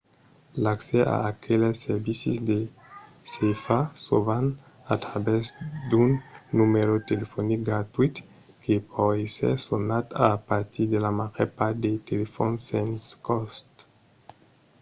l'accès 0.63 1.01
a 1.01 1.17
aqueles 1.31 1.77
servicis 1.87 2.37
se 3.33 3.47
fa 3.65 3.79
sovent 4.05 4.49
a 4.93 4.95
travèrs 5.05 5.45
d'un 5.89 6.11
numèro 6.59 6.93
telefonic 7.09 7.59
gratuït 7.69 8.15
que 8.63 8.73
pòt 8.89 9.11
èsser 9.25 9.53
sonat 9.67 10.05
a 10.29 10.29
partir 10.49 10.85
de 10.93 10.99
la 11.05 11.11
màger 11.19 11.47
part 11.59 11.75
de 11.85 11.91
telefòns 12.11 12.59
sens 12.69 13.01
còst 13.27 13.67